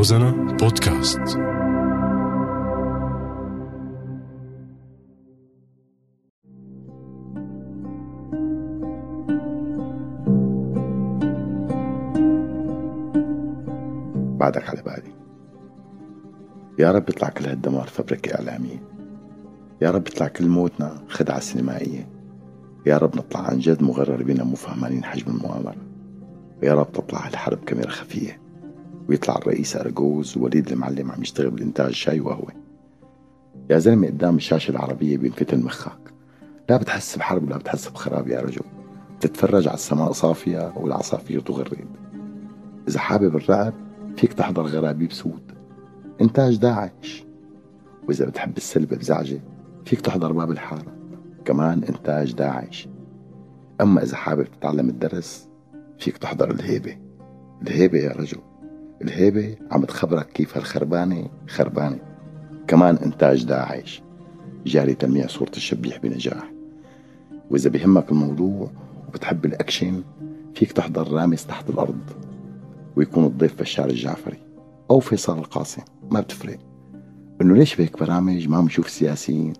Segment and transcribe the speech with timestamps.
[0.00, 1.18] روزانا بودكاست.
[1.18, 1.38] بعدك
[14.68, 15.12] على بالي.
[16.78, 18.82] يا رب يطلع كل هالدمار فبركة إعلامية.
[19.82, 22.08] يا رب يطلع كل موتنا خدعة سينمائية.
[22.86, 25.76] يا رب نطلع عن جد مغررين مو فهمانين حجم المؤامرة.
[26.62, 28.49] ويا رب تطلع الحرب كاميرا خفية.
[29.10, 32.52] ويطلع الرئيس أرجوز ووليد المعلم عم يشتغل بالإنتاج شاي وقهوة.
[33.70, 36.12] يا زلمة قدام الشاشة العربية بينفتن مخك.
[36.68, 38.62] لا بتحس بحرب ولا بتحس بخراب يا رجل.
[39.20, 41.86] تتفرج على السماء صافية والعصافير تغرد
[42.88, 43.74] إذا حابب الرعب
[44.16, 45.52] فيك تحضر غرابيب سود
[46.20, 47.24] إنتاج داعش.
[48.08, 49.40] وإذا بتحب السلبة بزعجة
[49.84, 50.96] فيك تحضر باب الحارة.
[51.44, 52.88] كمان إنتاج داعش.
[53.80, 55.48] أما إذا حابب تتعلم الدرس
[55.98, 56.98] فيك تحضر الهيبة.
[57.62, 58.38] الهيبة يا رجل.
[59.02, 61.98] الهيبة عم تخبرك كيف هالخربانة خربانة.
[62.66, 64.02] كمان إنتاج داعش
[64.66, 66.52] جاري تلميع صورة الشبيح بنجاح
[67.50, 68.70] وإذا بهمك الموضوع
[69.08, 70.02] وبتحب الأكشن
[70.54, 72.00] فيك تحضر رامز تحت الأرض
[72.96, 74.38] ويكون الضيف بشار الجعفري
[74.90, 75.82] أو فيصل القاسم.
[76.10, 76.58] ما بتفرق.
[77.40, 79.52] إنه ليش بهيك برامج ما بنشوف سياسيين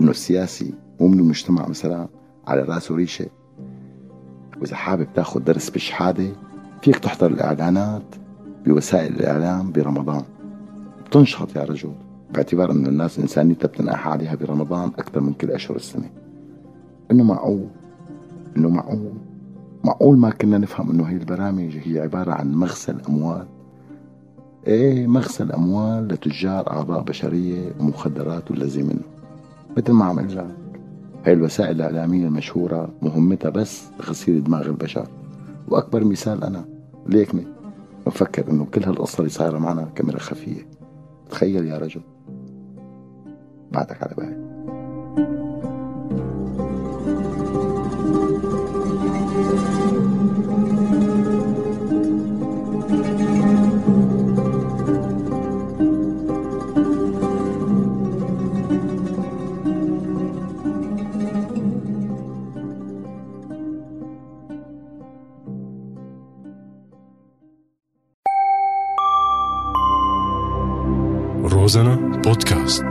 [0.00, 2.08] إنه السياسي مو من المجتمع مثلا
[2.46, 3.26] على راسه ريشة.
[4.60, 6.28] وإذا حابب تاخذ درس بالشحادة
[6.82, 8.14] فيك تحضر الإعلانات
[8.66, 10.22] بوسائل الإعلام برمضان.
[11.06, 11.92] بتنشط يا رجل.
[12.34, 16.10] باعتبار أن الناس إنسانيتها بتنقح عليها برمضان أكثر من كل أشهر السنة
[17.10, 17.66] إنه معقول.
[18.56, 19.12] إنه معقول.
[19.84, 23.46] معقول ما كنا نفهم إنه هي البرامج هي عبارة عن مغسل أموال.
[24.66, 29.02] إيه مغسل أموال لتجار أعضاء بشرية ومخدرات والذي منه.
[29.76, 30.46] مثل ما عم لك.
[31.24, 35.06] هاي الوسائل الإعلامية المشهورة مهمتها بس غسيل دماغ البشر.
[35.68, 36.64] وأكبر مثال أنا.
[37.06, 37.46] ليكني
[38.10, 40.66] بفكر إنه كل هالقصة اللي صايرة معنا كاميرا خفية.
[41.30, 42.02] تخيل يا رجل.
[43.72, 44.50] بعدك على بالي
[71.70, 72.84] روزانا بودكاست